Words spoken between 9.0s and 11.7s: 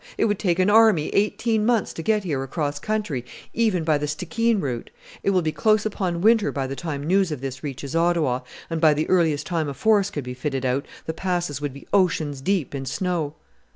earliest time a force could be fitted out the Passes